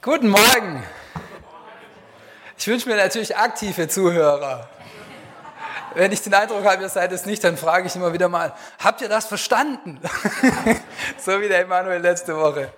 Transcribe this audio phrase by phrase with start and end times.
[0.00, 0.84] Guten Morgen.
[2.56, 4.68] Ich wünsche mir natürlich aktive Zuhörer.
[5.92, 8.52] Wenn ich den Eindruck habe, ihr seid es nicht, dann frage ich immer wieder mal,
[8.78, 9.98] habt ihr das verstanden?
[11.18, 12.70] so wie der Emanuel letzte Woche.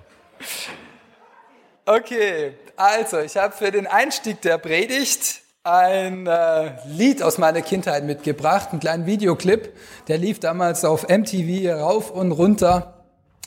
[1.85, 8.05] Okay, also ich habe für den Einstieg der Predigt ein äh, Lied aus meiner Kindheit
[8.05, 9.77] mitgebracht, einen kleinen Videoclip.
[10.09, 13.05] Der lief damals auf MTV rauf und runter,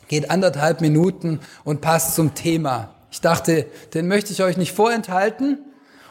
[0.10, 2.94] geht anderthalb Minuten und passt zum Thema.
[3.14, 5.60] Ich dachte, den möchte ich euch nicht vorenthalten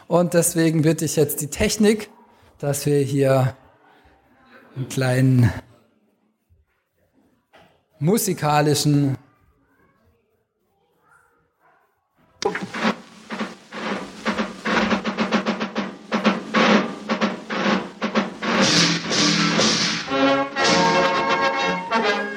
[0.07, 2.09] und deswegen bitte ich jetzt die Technik,
[2.59, 3.57] dass wir hier
[4.77, 5.51] einen kleinen
[7.99, 9.17] musikalischen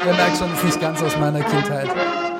[0.04, 2.35] Ihr merkt schon, es ist nicht ganz aus meiner Kindheit.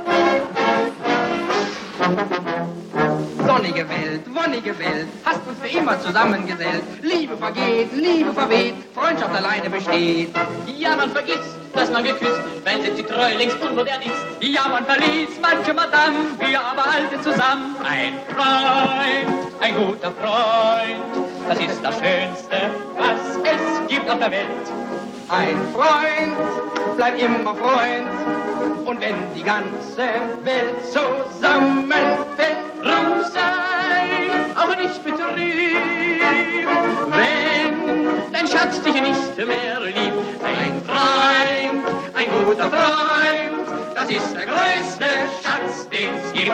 [2.06, 6.84] Sonnige Welt, wonnige Welt, hast uns für immer zusammengesellt.
[7.02, 10.30] Liebe vergeht, Liebe verweht, Freundschaft alleine besteht.
[10.66, 14.22] Ja, man vergisst, dass man geküsst, wenn sie treulichs unmodern ist.
[14.40, 17.74] Ja, man verließ manche Madame, wir aber halten zusammen.
[17.82, 24.46] Ein Freund, ein guter Freund, das ist das Schönste, was es gibt auf der Welt.
[25.28, 28.35] Ein Freund, bleib immer Freund.
[28.86, 30.06] Und wenn die ganze
[30.44, 32.56] Welt zusammenfällt,
[32.86, 35.34] Drum sei auch nicht betrübt,
[37.10, 40.44] wenn dein Schatz dich nicht mehr liebt.
[40.44, 45.06] Ein Freund, ein guter Freund, das ist der größte
[45.42, 46.52] Schatz, den es gibt.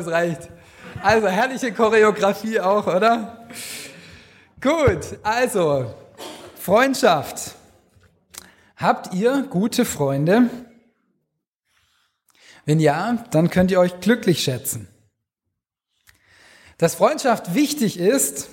[0.00, 0.48] Es reicht.
[1.02, 3.48] Also herrliche Choreografie auch, oder?
[4.60, 5.94] Gut, also
[6.56, 7.54] Freundschaft.
[8.76, 10.50] Habt ihr gute Freunde?
[12.66, 14.88] Wenn ja, dann könnt ihr euch glücklich schätzen.
[16.78, 18.48] Dass Freundschaft wichtig ist,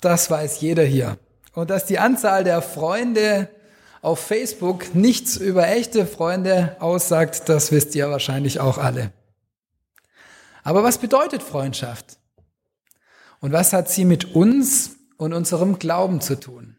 [0.00, 1.18] das weiß jeder hier.
[1.54, 3.48] Und dass die Anzahl der Freunde
[4.00, 9.12] auf Facebook nichts über echte Freunde aussagt, das wisst ihr wahrscheinlich auch alle.
[10.62, 12.18] Aber was bedeutet Freundschaft?
[13.40, 16.76] Und was hat sie mit uns und unserem Glauben zu tun?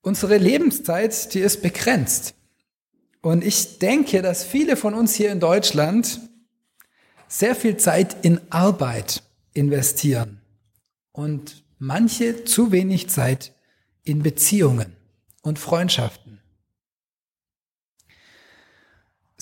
[0.00, 2.34] Unsere Lebenszeit, die ist begrenzt.
[3.20, 6.20] Und ich denke, dass viele von uns hier in Deutschland
[7.28, 9.22] sehr viel Zeit in Arbeit
[9.54, 10.40] investieren
[11.12, 13.54] und manche zu wenig Zeit
[14.02, 14.96] in Beziehungen
[15.42, 16.41] und Freundschaften.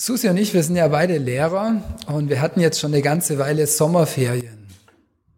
[0.03, 3.37] Susi und ich, wir sind ja beide Lehrer und wir hatten jetzt schon eine ganze
[3.37, 4.65] Weile Sommerferien.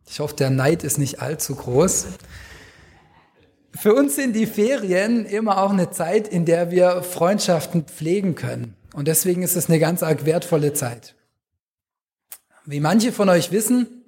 [0.09, 2.05] Ich hoffe, der Neid ist nicht allzu groß.
[3.75, 8.77] Für uns sind die Ferien immer auch eine Zeit, in der wir Freundschaften pflegen können.
[8.93, 11.15] Und deswegen ist es eine ganz arg wertvolle Zeit.
[12.65, 14.05] Wie manche von euch wissen,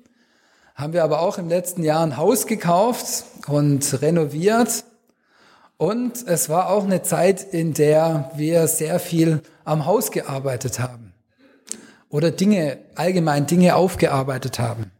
[0.73, 4.85] haben wir aber auch im letzten Jahr ein Haus gekauft und renoviert.
[5.77, 11.13] Und es war auch eine Zeit, in der wir sehr viel am Haus gearbeitet haben
[12.09, 14.91] oder Dinge, allgemein Dinge aufgearbeitet haben.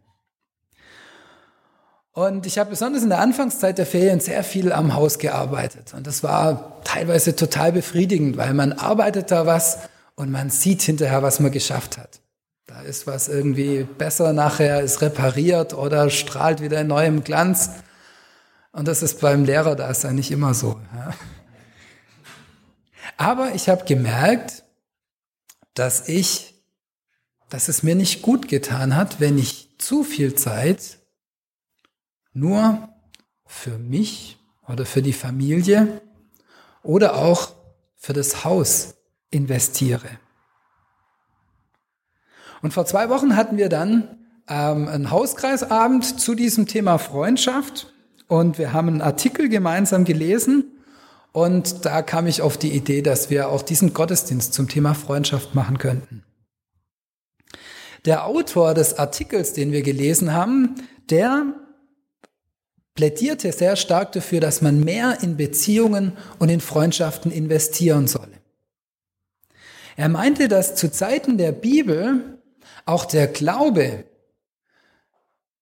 [2.11, 5.93] Und ich habe besonders in der Anfangszeit der Ferien sehr viel am Haus gearbeitet.
[5.93, 9.79] Und das war teilweise total befriedigend, weil man arbeitet da was
[10.15, 12.21] und man sieht hinterher, was man geschafft hat.
[12.67, 17.69] Da ist was irgendwie besser nachher, ist repariert oder strahlt wieder in neuem Glanz.
[18.75, 20.81] Und das ist beim Lehrer da ist ja nicht immer so.
[20.93, 21.13] Ja.
[23.15, 24.65] Aber ich habe gemerkt,
[25.75, 26.61] dass ich,
[27.49, 30.99] dass es mir nicht gut getan hat, wenn ich zu viel Zeit
[32.33, 32.89] nur
[33.45, 36.01] für mich oder für die Familie
[36.83, 37.53] oder auch
[37.95, 38.95] für das Haus
[39.29, 40.09] investiere.
[42.61, 44.17] Und vor zwei Wochen hatten wir dann
[44.49, 47.93] ähm, einen Hauskreisabend zu diesem Thema Freundschaft
[48.27, 50.65] und wir haben einen Artikel gemeinsam gelesen
[51.31, 55.53] und da kam ich auf die Idee, dass wir auch diesen Gottesdienst zum Thema Freundschaft
[55.53, 56.23] machen könnten.
[58.05, 60.75] Der Autor des Artikels, den wir gelesen haben,
[61.09, 61.53] der
[62.93, 68.39] plädierte sehr stark dafür, dass man mehr in Beziehungen und in Freundschaften investieren solle.
[69.97, 72.39] Er meinte, dass zu Zeiten der Bibel
[72.85, 74.05] auch der Glaube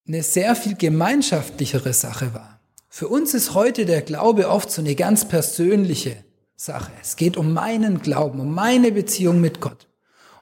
[0.08, 2.53] eine sehr viel gemeinschaftlichere Sache war.
[2.96, 6.16] Für uns ist heute der Glaube oft so eine ganz persönliche
[6.56, 6.92] Sache.
[7.02, 9.88] Es geht um meinen Glauben, um meine Beziehung mit Gott.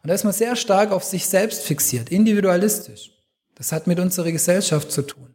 [0.03, 3.11] Und da ist man sehr stark auf sich selbst fixiert, individualistisch.
[3.55, 5.33] Das hat mit unserer Gesellschaft zu tun.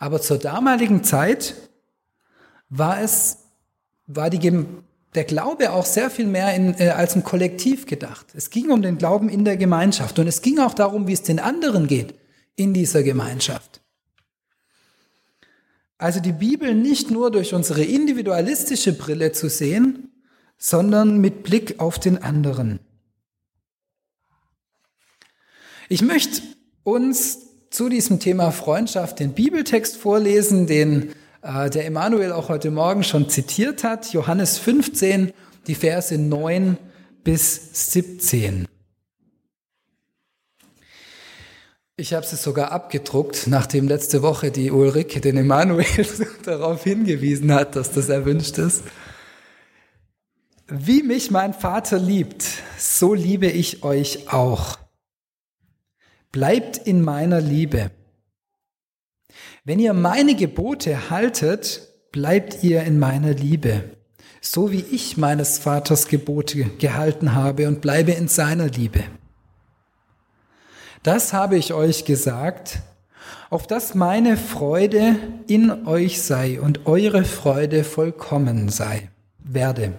[0.00, 1.54] Aber zur damaligen Zeit
[2.68, 3.36] war es,
[4.08, 4.66] war die,
[5.14, 8.26] der Glaube auch sehr viel mehr in, äh, als ein Kollektiv gedacht.
[8.34, 11.22] Es ging um den Glauben in der Gemeinschaft und es ging auch darum, wie es
[11.22, 12.16] den anderen geht
[12.56, 13.83] in dieser Gemeinschaft.
[16.04, 20.12] Also die Bibel nicht nur durch unsere individualistische Brille zu sehen,
[20.58, 22.78] sondern mit Blick auf den anderen.
[25.88, 26.42] Ich möchte
[26.82, 27.38] uns
[27.70, 33.30] zu diesem Thema Freundschaft den Bibeltext vorlesen, den äh, der Emanuel auch heute Morgen schon
[33.30, 35.32] zitiert hat, Johannes 15,
[35.66, 36.76] die Verse 9
[37.22, 38.68] bis 17.
[41.96, 46.06] Ich habe es sogar abgedruckt, nachdem letzte Woche die Ulrike den Emanuel
[46.42, 48.82] darauf hingewiesen hat, dass das erwünscht ist.
[50.66, 52.44] Wie mich mein Vater liebt,
[52.78, 54.76] so liebe ich euch auch.
[56.32, 57.92] Bleibt in meiner Liebe.
[59.62, 63.84] Wenn ihr meine Gebote haltet, bleibt ihr in meiner Liebe,
[64.40, 69.04] so wie ich meines Vaters Gebote gehalten habe und bleibe in seiner Liebe.
[71.04, 72.78] Das habe ich euch gesagt,
[73.50, 75.16] auf dass meine Freude
[75.46, 79.92] in euch sei und eure Freude vollkommen sei, werde.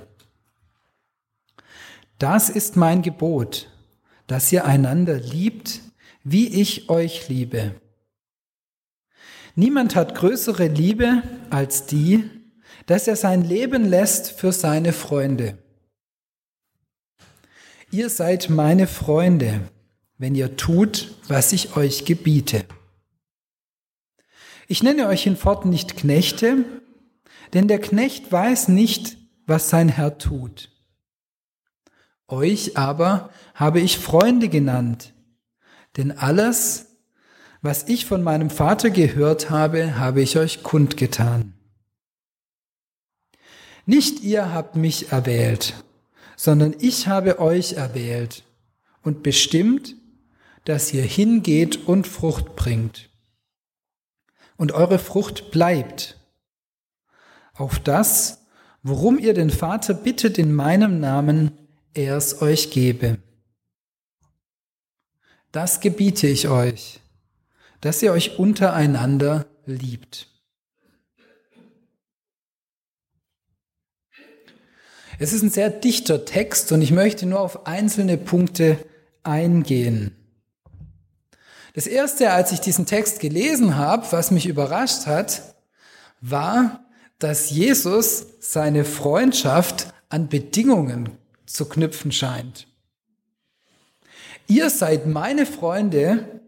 [2.17, 3.69] Das ist mein Gebot,
[4.25, 5.81] dass ihr einander liebt,
[6.23, 7.75] wie ich euch liebe.
[9.53, 11.21] Niemand hat größere Liebe
[11.51, 12.27] als die,
[12.87, 15.59] dass er sein Leben lässt für seine Freunde.
[17.91, 19.61] Ihr seid meine Freunde,
[20.17, 22.65] wenn ihr tut, was ich euch gebiete.
[24.67, 26.65] Ich nenne euch hinfort nicht Knechte,
[27.53, 30.71] denn der Knecht weiß nicht, was sein Herr tut.
[32.27, 35.13] Euch aber habe ich Freunde genannt,
[35.97, 36.87] denn alles,
[37.61, 41.53] was ich von meinem Vater gehört habe, habe ich euch kundgetan.
[43.85, 45.75] Nicht ihr habt mich erwählt,
[46.35, 48.43] sondern ich habe euch erwählt
[49.03, 49.95] und bestimmt,
[50.65, 53.09] dass ihr hingeht und Frucht bringt.
[54.57, 56.19] Und eure Frucht bleibt.
[57.53, 58.45] Auf das,
[58.83, 61.51] worum ihr den Vater bittet in meinem Namen,
[61.93, 63.17] er es euch gebe.
[65.51, 66.99] Das gebiete ich euch,
[67.79, 70.27] dass ihr euch untereinander liebt.
[75.17, 78.77] Es ist ein sehr dichter Text und ich möchte nur auf einzelne Punkte
[79.23, 80.24] eingehen.
[81.75, 85.55] Das erste, als ich diesen Text gelesen habe, was mich überrascht hat,
[86.21, 86.85] war,
[87.19, 91.09] dass Jesus seine Freundschaft an Bedingungen
[91.45, 92.67] zu knüpfen scheint.
[94.47, 96.41] Ihr seid meine Freunde,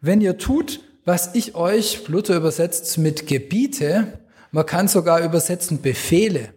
[0.00, 4.20] wenn ihr tut, was ich euch, Luther übersetzt mit Gebiete,
[4.52, 6.54] man kann sogar übersetzen Befehle.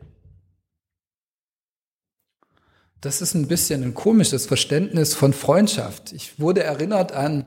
[3.01, 6.13] Das ist ein bisschen ein komisches Verständnis von Freundschaft.
[6.13, 7.45] Ich wurde erinnert an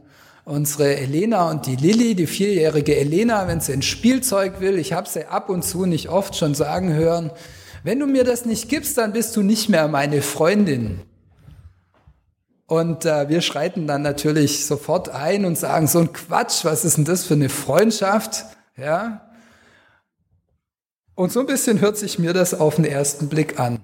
[0.48, 5.08] unsere Elena und die Lilly, die vierjährige Elena, wenn sie ein Spielzeug will, ich habe
[5.08, 7.30] sie ab und zu nicht oft schon sagen hören,
[7.84, 11.00] wenn du mir das nicht gibst, dann bist du nicht mehr meine Freundin.
[12.66, 16.96] Und äh, wir schreiten dann natürlich sofort ein und sagen, so ein Quatsch, was ist
[16.96, 18.44] denn das für eine Freundschaft?
[18.76, 19.30] Ja.
[21.14, 23.80] Und so ein bisschen hört sich mir das auf den ersten Blick an.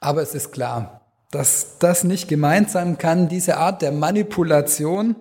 [0.00, 0.97] Aber es ist klar,
[1.30, 5.16] dass das nicht gemeint sein kann, diese Art der Manipulation.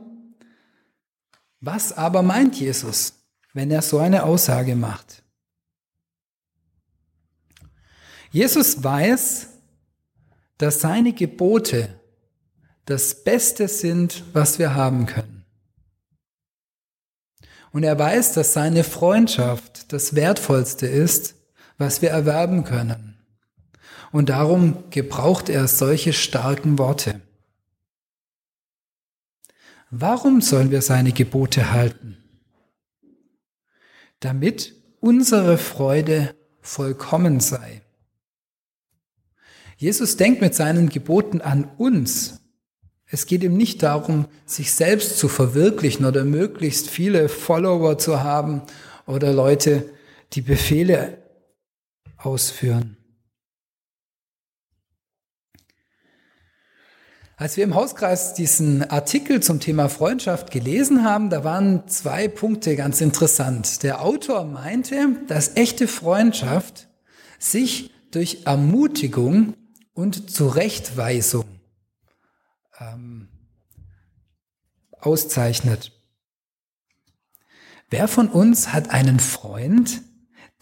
[1.59, 3.13] Was aber meint Jesus,
[3.53, 5.23] wenn er so eine Aussage macht?
[8.31, 9.47] Jesus weiß,
[10.57, 11.99] dass seine Gebote
[12.85, 15.45] das Beste sind, was wir haben können.
[17.71, 21.35] Und er weiß, dass seine Freundschaft das Wertvollste ist,
[21.77, 23.16] was wir erwerben können.
[24.11, 27.21] Und darum gebraucht er solche starken Worte.
[29.89, 32.17] Warum sollen wir seine Gebote halten?
[34.19, 37.81] Damit unsere Freude vollkommen sei.
[39.77, 42.41] Jesus denkt mit seinen Geboten an uns.
[43.05, 48.63] Es geht ihm nicht darum, sich selbst zu verwirklichen oder möglichst viele Follower zu haben
[49.05, 49.89] oder Leute,
[50.33, 51.23] die Befehle
[52.17, 52.96] ausführen.
[57.39, 62.75] Als wir im Hauskreis diesen Artikel zum Thema Freundschaft gelesen haben, da waren zwei Punkte
[62.75, 63.83] ganz interessant.
[63.83, 66.87] Der Autor meinte, dass echte Freundschaft
[67.37, 69.53] sich durch Ermutigung
[69.93, 71.45] und Zurechtweisung
[72.79, 73.27] ähm,
[74.99, 75.91] auszeichnet.
[77.91, 80.01] Wer von uns hat einen Freund,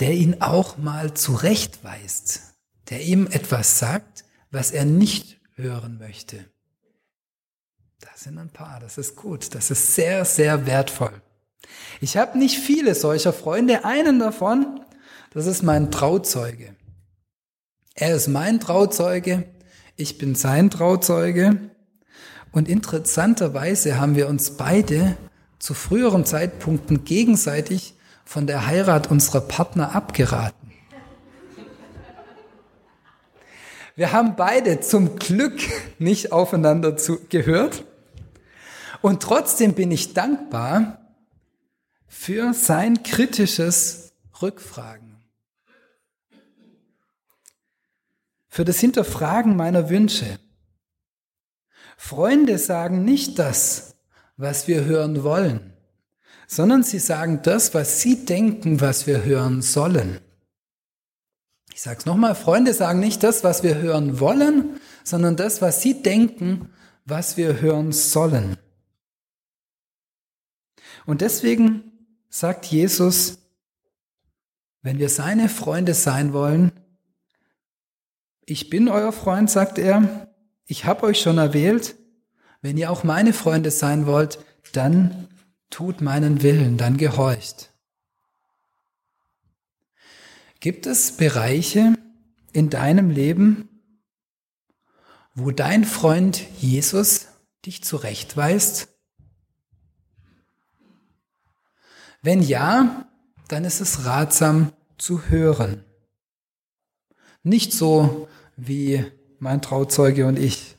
[0.01, 2.41] der ihn auch mal zurechtweist,
[2.89, 6.53] der ihm etwas sagt, was er nicht hören möchte?
[8.11, 11.21] Das sind ein paar, das ist gut, das ist sehr, sehr wertvoll.
[12.01, 14.81] Ich habe nicht viele solcher Freunde, einen davon,
[15.31, 16.75] das ist mein Trauzeuge.
[17.95, 19.45] Er ist mein Trauzeuge,
[19.95, 21.57] ich bin sein Trauzeuge
[22.51, 25.17] und interessanterweise haben wir uns beide
[25.57, 30.71] zu früheren Zeitpunkten gegenseitig von der Heirat unserer Partner abgeraten.
[33.95, 35.59] Wir haben beide zum Glück
[35.97, 37.83] nicht aufeinander zu, gehört.
[39.05, 40.97] Und trotzdem bin ich dankbar
[42.07, 45.23] für sein kritisches Rückfragen.
[48.47, 50.39] Für das Hinterfragen meiner Wünsche.
[51.97, 53.93] Freunde sagen nicht das,
[54.37, 55.73] was wir hören wollen,
[56.47, 60.19] sondern sie sagen das, was sie denken, was wir hören sollen.
[61.71, 65.83] Ich sage es nochmal, Freunde sagen nicht das, was wir hören wollen, sondern das, was
[65.83, 66.69] sie denken,
[67.05, 68.57] was wir hören sollen.
[71.05, 71.91] Und deswegen
[72.29, 73.37] sagt Jesus,
[74.81, 76.71] wenn wir seine Freunde sein wollen,
[78.45, 80.27] ich bin euer Freund, sagt er,
[80.65, 81.95] ich habe euch schon erwählt,
[82.61, 84.39] wenn ihr auch meine Freunde sein wollt,
[84.73, 85.27] dann
[85.69, 87.71] tut meinen Willen, dann gehorcht.
[90.59, 91.95] Gibt es Bereiche
[92.53, 93.69] in deinem Leben,
[95.35, 97.27] wo dein Freund Jesus
[97.65, 98.94] dich zurechtweist?
[102.25, 103.05] Wenn ja,
[103.49, 105.83] dann ist es ratsam zu hören.
[107.43, 108.27] Nicht so
[108.57, 109.05] wie
[109.37, 110.75] mein Trauzeuge und ich.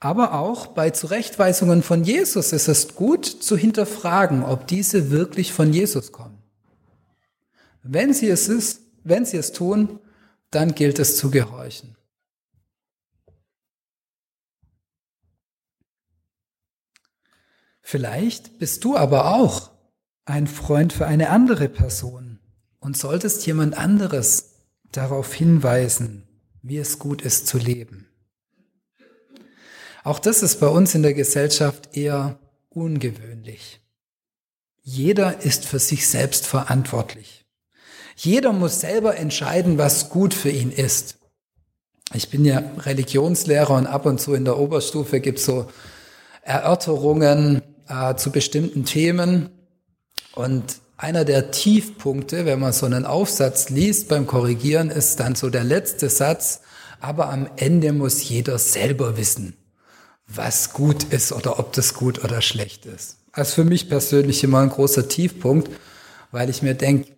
[0.00, 5.74] Aber auch bei Zurechtweisungen von Jesus ist es gut zu hinterfragen, ob diese wirklich von
[5.74, 6.38] Jesus kommen.
[7.82, 9.98] Wenn sie es ist, wenn sie es tun,
[10.50, 11.94] dann gilt es zu gehorchen.
[17.82, 19.70] Vielleicht bist du aber auch
[20.24, 22.38] ein Freund für eine andere Person
[22.78, 24.54] und solltest jemand anderes
[24.92, 26.28] darauf hinweisen,
[26.62, 28.08] wie es gut ist zu leben.
[30.04, 32.38] Auch das ist bei uns in der Gesellschaft eher
[32.70, 33.80] ungewöhnlich.
[34.82, 37.46] Jeder ist für sich selbst verantwortlich.
[38.16, 41.18] Jeder muss selber entscheiden, was gut für ihn ist.
[42.14, 45.70] Ich bin ja Religionslehrer und ab und zu in der Oberstufe gibt es so
[46.42, 47.62] Erörterungen
[47.92, 49.50] äh, zu bestimmten Themen.
[50.34, 55.50] Und einer der Tiefpunkte, wenn man so einen Aufsatz liest beim Korrigieren, ist dann so
[55.50, 56.62] der letzte Satz,
[57.00, 59.56] aber am Ende muss jeder selber wissen,
[60.26, 63.18] was gut ist oder ob das gut oder schlecht ist.
[63.32, 65.70] Also für mich persönlich immer ein großer Tiefpunkt,
[66.30, 67.12] weil ich mir denke,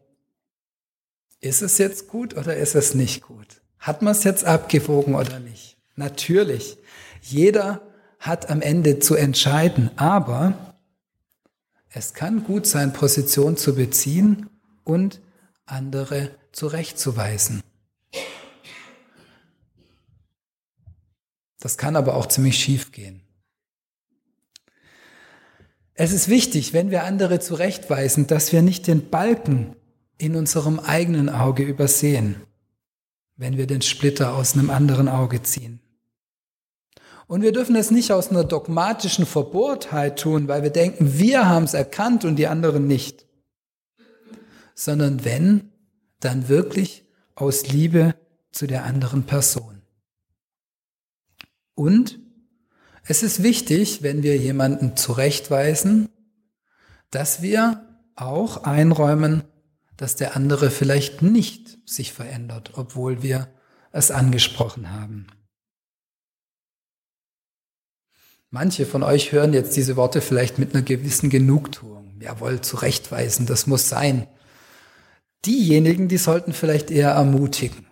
[1.41, 3.61] ist es jetzt gut oder ist es nicht gut?
[3.79, 5.77] Hat man es jetzt abgewogen oder nicht?
[5.95, 6.79] Natürlich,
[7.21, 7.83] jeder
[8.25, 10.75] hat am Ende zu entscheiden, aber
[11.91, 14.49] es kann gut sein, Position zu beziehen
[14.83, 15.21] und
[15.67, 17.61] andere zurechtzuweisen.
[21.61, 23.21] Das kann aber auch ziemlich schief gehen.
[25.93, 29.77] Es ist wichtig, wenn wir andere zurechtweisen, dass wir nicht den Balken
[30.17, 32.41] in unserem eigenen Auge übersehen,
[33.37, 35.81] wenn wir den Splitter aus einem anderen Auge ziehen.
[37.27, 41.65] Und wir dürfen es nicht aus einer dogmatischen Verbohrtheit tun, weil wir denken, wir haben
[41.65, 43.27] es erkannt und die anderen nicht,
[44.75, 45.73] sondern wenn,
[46.21, 48.15] dann wirklich aus Liebe
[48.53, 49.83] zu der anderen Person.
[51.75, 52.21] Und
[53.07, 56.09] es ist wichtig, wenn wir jemanden zurechtweisen,
[57.11, 59.45] dass wir auch einräumen,
[59.97, 63.49] dass der andere vielleicht nicht sich verändert, obwohl wir
[63.93, 65.27] es angesprochen haben.
[68.55, 72.15] Manche von euch hören jetzt diese Worte vielleicht mit einer gewissen Genugtuung.
[72.21, 74.29] Jawohl, zurechtweisen, das muss sein.
[75.45, 77.85] Diejenigen, die sollten vielleicht eher ermutigen.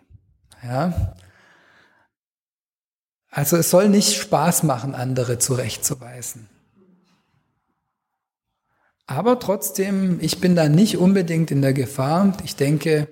[0.62, 1.16] Ja,
[3.28, 6.48] also es soll nicht Spaß machen, andere zurechtzuweisen.
[9.08, 12.36] Aber trotzdem, ich bin da nicht unbedingt in der Gefahr.
[12.44, 13.08] Ich denke,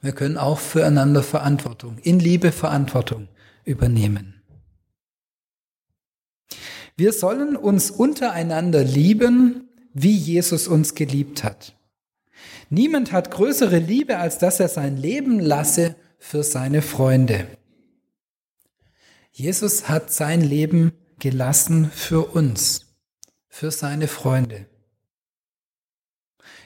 [0.00, 3.28] wir können auch füreinander Verantwortung, in Liebe Verantwortung
[3.64, 4.33] übernehmen.
[6.96, 11.74] Wir sollen uns untereinander lieben, wie Jesus uns geliebt hat.
[12.70, 17.46] Niemand hat größere Liebe, als dass er sein Leben lasse für seine Freunde.
[19.32, 22.86] Jesus hat sein Leben gelassen für uns,
[23.48, 24.66] für seine Freunde.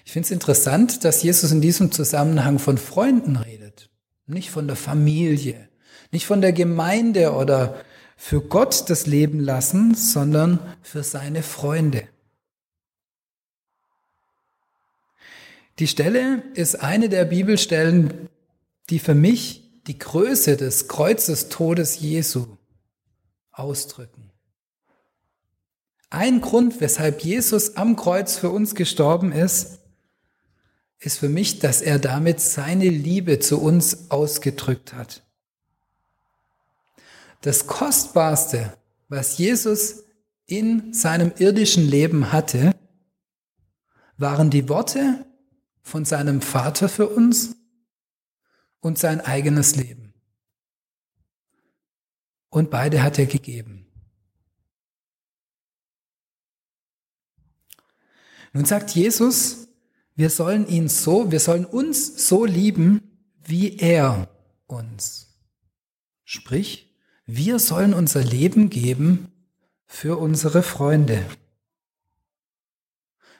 [0.04, 3.90] Ich finde es interessant, dass Jesus in diesem Zusammenhang von Freunden redet,
[4.26, 5.68] nicht von der Familie,
[6.12, 7.82] nicht von der Gemeinde oder
[8.20, 12.08] für Gott das Leben lassen, sondern für seine Freunde.
[15.78, 18.28] Die Stelle ist eine der Bibelstellen,
[18.90, 22.58] die für mich die Größe des Kreuzestodes Jesu
[23.52, 24.30] ausdrücken.
[26.10, 29.78] Ein Grund, weshalb Jesus am Kreuz für uns gestorben ist,
[30.98, 35.22] ist für mich, dass er damit seine Liebe zu uns ausgedrückt hat.
[37.40, 38.76] Das Kostbarste,
[39.08, 40.04] was Jesus
[40.46, 42.74] in seinem irdischen Leben hatte,
[44.16, 45.26] waren die Worte
[45.82, 47.54] von seinem Vater für uns
[48.80, 50.14] und sein eigenes Leben.
[52.50, 53.86] Und beide hat er gegeben.
[58.52, 59.68] Nun sagt Jesus,
[60.16, 63.02] wir sollen ihn so, wir sollen uns so lieben,
[63.44, 64.28] wie er
[64.66, 65.38] uns.
[66.24, 66.87] Sprich,
[67.28, 69.30] wir sollen unser Leben geben
[69.86, 71.22] für unsere Freunde.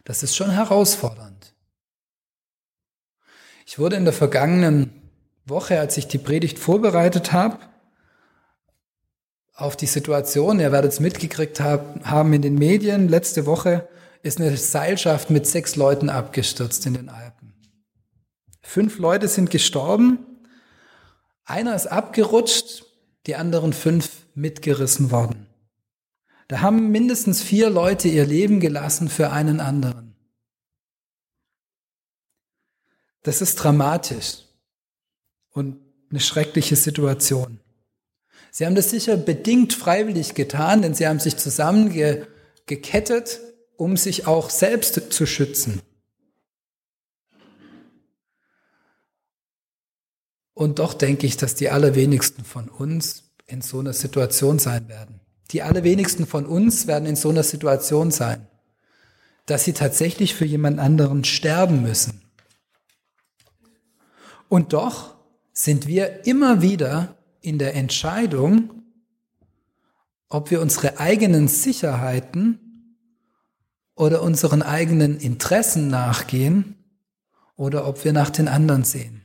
[0.05, 1.55] Das ist schon herausfordernd.
[3.65, 4.93] Ich wurde in der vergangenen
[5.47, 7.59] Woche, als ich die Predigt vorbereitet habe,
[9.55, 13.89] auf die Situation, ihr werdet es mitgekriegt haben in den Medien, letzte Woche
[14.23, 17.55] ist eine Seilschaft mit sechs Leuten abgestürzt in den Alpen.
[18.61, 20.19] Fünf Leute sind gestorben,
[21.47, 22.85] einer ist abgerutscht,
[23.29, 25.47] die anderen fünf mitgerissen worden.
[26.49, 30.15] Da haben mindestens vier Leute ihr Leben gelassen für einen anderen.
[33.23, 34.45] Das ist dramatisch
[35.51, 35.79] und
[36.11, 37.61] eine schreckliche Situation.
[38.51, 43.41] Sie haben das sicher bedingt freiwillig getan, denn sie haben sich zusammengekettet,
[43.77, 45.83] um sich auch selbst zu schützen.
[50.59, 55.21] Und doch denke ich, dass die allerwenigsten von uns in so einer Situation sein werden.
[55.53, 58.45] Die allerwenigsten von uns werden in so einer Situation sein,
[59.47, 62.23] dass sie tatsächlich für jemand anderen sterben müssen.
[64.49, 65.15] Und doch
[65.53, 68.83] sind wir immer wieder in der Entscheidung,
[70.29, 72.97] ob wir unsere eigenen Sicherheiten
[73.95, 76.83] oder unseren eigenen Interessen nachgehen
[77.55, 79.23] oder ob wir nach den anderen sehen.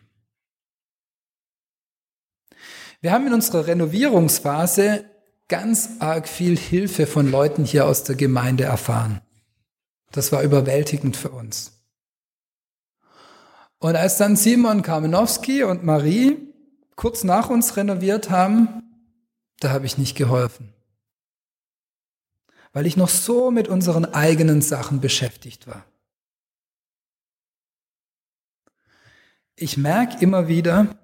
[3.03, 5.03] Wir haben in unserer Renovierungsphase
[5.49, 9.19] ganz arg viel Hilfe von Leuten hier aus der Gemeinde erfahren.
[10.13, 11.83] Das war überwältigend für uns.
[13.79, 16.47] Und als dann Simon Kamenowski und Marie
[16.95, 18.81] kurz nach uns renoviert haben,
[19.59, 20.73] da habe ich nicht geholfen.
[22.71, 25.85] Weil ich noch so mit unseren eigenen Sachen beschäftigt war.
[29.57, 30.95] Ich merke immer wieder,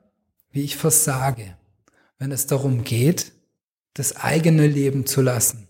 [0.52, 1.59] wie ich versage
[2.20, 3.32] wenn es darum geht,
[3.94, 5.68] das eigene Leben zu lassen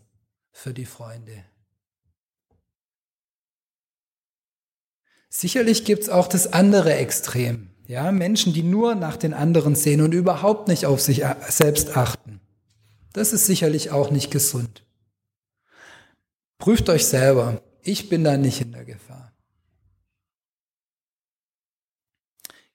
[0.52, 1.46] für die Freunde.
[5.30, 7.70] Sicherlich gibt es auch das andere Extrem.
[7.88, 12.42] Ja, Menschen, die nur nach den anderen sehen und überhaupt nicht auf sich selbst achten.
[13.14, 14.84] Das ist sicherlich auch nicht gesund.
[16.58, 17.62] Prüft euch selber.
[17.82, 19.32] Ich bin da nicht in der Gefahr.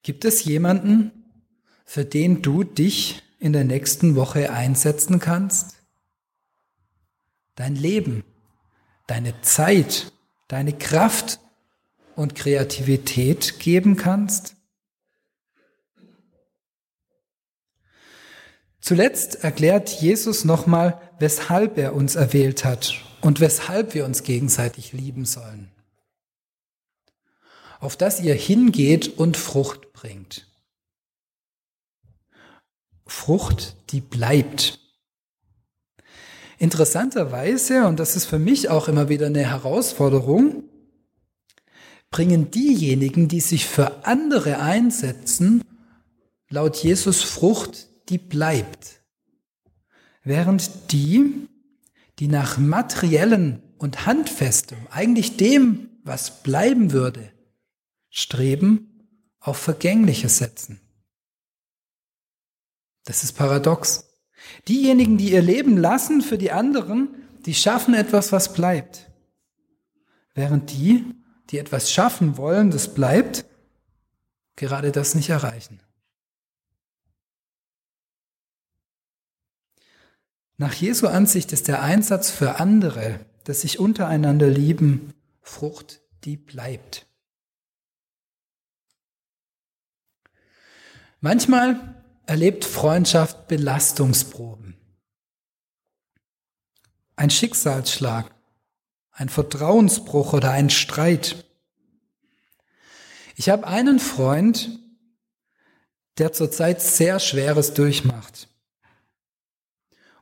[0.02, 1.12] Gibt es jemanden,
[1.84, 5.74] für den du dich in der nächsten Woche einsetzen kannst?
[7.56, 8.24] Dein Leben,
[9.06, 10.12] deine Zeit,
[10.48, 11.40] deine Kraft
[12.16, 14.56] und Kreativität geben kannst?
[18.80, 25.26] Zuletzt erklärt Jesus nochmal, weshalb er uns erwählt hat und weshalb wir uns gegenseitig lieben
[25.26, 25.70] sollen.
[27.78, 30.46] Auf dass ihr hingeht und Frucht bringt.
[33.06, 34.80] Frucht, die bleibt.
[36.58, 40.64] Interessanterweise, und das ist für mich auch immer wieder eine Herausforderung,
[42.10, 45.62] bringen diejenigen, die sich für andere einsetzen,
[46.48, 49.02] laut Jesus Frucht, die bleibt.
[50.22, 51.48] Während die,
[52.18, 57.32] die nach materiellen und handfestem, eigentlich dem, was bleiben würde,
[58.10, 59.08] streben,
[59.40, 60.80] auf Vergängliches setzen.
[63.04, 64.08] Das ist paradox.
[64.68, 67.08] Diejenigen, die ihr Leben lassen für die anderen,
[67.46, 69.10] die schaffen etwas, was bleibt.
[70.34, 71.04] Während die,
[71.50, 73.44] die etwas schaffen wollen, das bleibt,
[74.56, 75.80] gerade das nicht erreichen.
[80.56, 85.12] Nach Jesu Ansicht ist der Einsatz für andere, das sich untereinander lieben,
[85.42, 87.06] Frucht, die bleibt.
[91.20, 94.76] Manchmal erlebt Freundschaft Belastungsproben.
[97.16, 98.34] Ein Schicksalsschlag,
[99.12, 101.44] ein Vertrauensbruch oder ein Streit.
[103.36, 104.78] Ich habe einen Freund,
[106.18, 108.48] der zurzeit sehr Schweres durchmacht.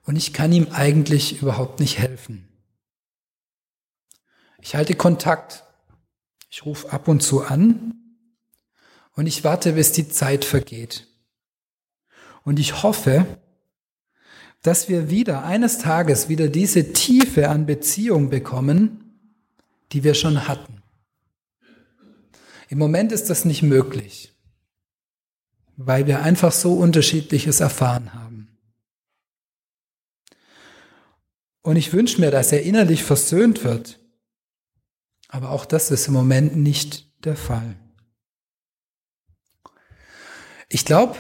[0.05, 2.49] Und ich kann ihm eigentlich überhaupt nicht helfen.
[4.61, 5.65] Ich halte Kontakt.
[6.51, 7.95] Ich rufe ab und zu an
[9.15, 11.09] und ich warte, bis die Zeit vergeht.
[12.45, 13.27] Und ich hoffe,
[14.63, 19.19] dass wir wieder eines Tages wieder diese Tiefe an Beziehung bekommen,
[19.93, 20.83] die wir schon hatten.
[22.69, 24.35] Im Moment ist das nicht möglich,
[25.77, 28.59] weil wir einfach so unterschiedliches erfahren haben.
[31.63, 34.01] Und ich wünsche mir, dass er innerlich versöhnt wird.
[35.29, 37.77] Aber auch das ist im Moment nicht der Fall.
[40.69, 41.17] Ich glaube,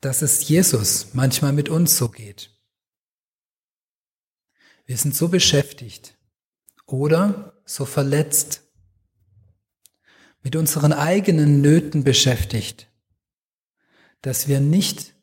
[0.00, 2.50] dass es Jesus manchmal mit uns so geht.
[4.86, 6.18] Wir sind so beschäftigt
[6.86, 8.62] oder so verletzt,
[10.42, 12.88] mit unseren eigenen Nöten beschäftigt,
[14.22, 15.14] dass wir nicht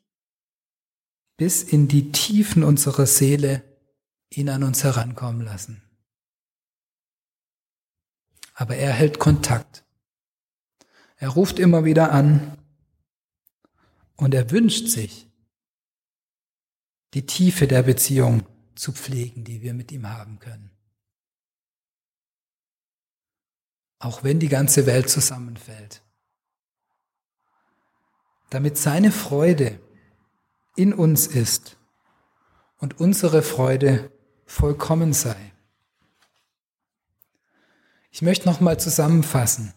[1.36, 3.62] bis in die Tiefen unserer Seele
[4.30, 5.82] ihn an uns herankommen lassen.
[8.54, 9.84] Aber er hält Kontakt.
[11.16, 12.58] Er ruft immer wieder an
[14.18, 15.30] und er wünscht sich,
[17.14, 20.70] die Tiefe der Beziehung zu pflegen, die wir mit ihm haben können.
[24.00, 26.02] Auch wenn die ganze Welt zusammenfällt.
[28.50, 29.80] Damit seine Freude
[30.76, 31.76] in uns ist
[32.78, 34.12] und unsere Freude
[34.46, 35.52] vollkommen sei.
[38.10, 39.74] Ich möchte noch mal zusammenfassen.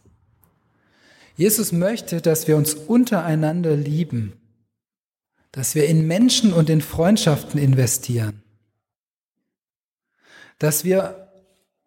[1.35, 4.33] Jesus möchte, dass wir uns untereinander lieben,
[5.51, 8.43] dass wir in Menschen und in Freundschaften investieren,
[10.59, 11.31] dass wir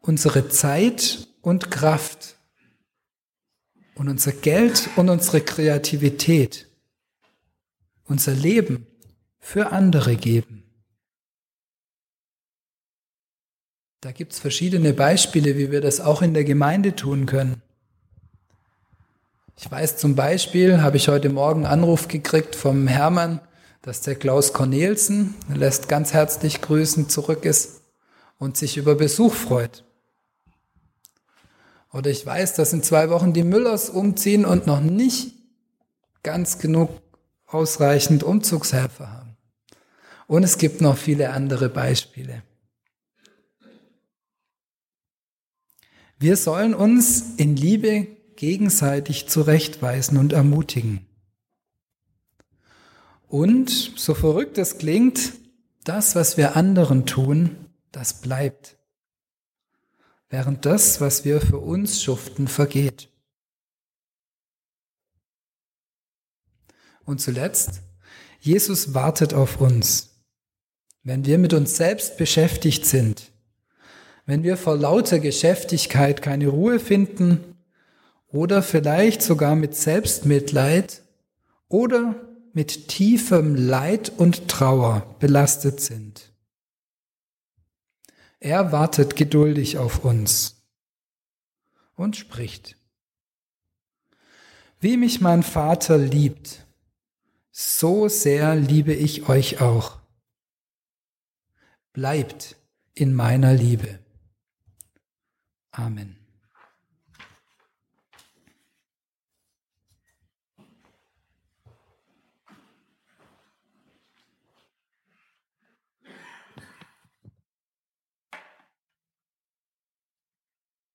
[0.01, 2.37] unsere Zeit und Kraft
[3.95, 6.69] und unser Geld und unsere Kreativität,
[8.05, 8.87] unser Leben
[9.39, 10.65] für andere geben.
[14.01, 17.63] Da gibt es verschiedene Beispiele, wie wir das auch in der Gemeinde tun können.
[19.57, 23.41] Ich weiß zum Beispiel, habe ich heute Morgen Anruf gekriegt vom Hermann,
[23.83, 27.83] dass der Klaus Cornelsen, lässt ganz herzlich grüßen, zurück ist
[28.39, 29.85] und sich über Besuch freut.
[31.93, 35.35] Oder ich weiß, dass in zwei Wochen die Müllers umziehen und noch nicht
[36.25, 36.91] ganz genug
[37.47, 39.37] ausreichend Umzugshelfer haben.
[40.27, 42.43] Und es gibt noch viele andere Beispiele.
[46.19, 48.09] Wir sollen uns in Liebe
[48.45, 51.07] gegenseitig zurechtweisen und ermutigen.
[53.27, 55.33] Und, so verrückt es klingt,
[55.85, 57.57] das, was wir anderen tun,
[57.91, 58.77] das bleibt.
[60.29, 63.09] Während das, was wir für uns schuften, vergeht.
[67.07, 67.81] Und zuletzt,
[68.41, 70.21] Jesus wartet auf uns.
[71.03, 73.33] Wenn wir mit uns selbst beschäftigt sind,
[74.27, 77.54] wenn wir vor lauter Geschäftigkeit keine Ruhe finden
[78.35, 81.03] oder vielleicht sogar mit Selbstmitleid
[81.69, 82.17] oder
[82.53, 86.33] mit tiefem Leid und Trauer belastet sind.
[88.41, 90.65] Er wartet geduldig auf uns
[91.95, 92.77] und spricht.
[94.81, 96.67] Wie mich mein Vater liebt,
[97.53, 100.01] so sehr liebe ich euch auch.
[101.93, 102.57] Bleibt
[102.95, 104.01] in meiner Liebe.
[105.71, 106.24] Amen.